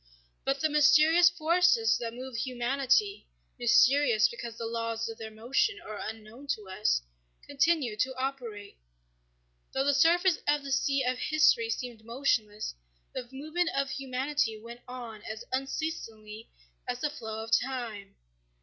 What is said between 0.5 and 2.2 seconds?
the mysterious forces that